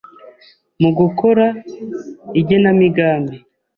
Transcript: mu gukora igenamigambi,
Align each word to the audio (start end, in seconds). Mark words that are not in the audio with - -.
mu 0.81 0.89
gukora 0.99 1.45
igenamigambi, 2.39 3.37